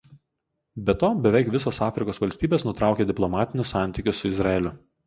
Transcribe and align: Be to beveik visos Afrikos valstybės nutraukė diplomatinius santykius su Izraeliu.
Be 0.87 0.95
to 1.03 1.09
beveik 1.27 1.51
visos 1.57 1.81
Afrikos 1.89 2.23
valstybės 2.25 2.67
nutraukė 2.71 3.09
diplomatinius 3.13 3.79
santykius 3.79 4.25
su 4.25 4.35
Izraeliu. 4.35 4.79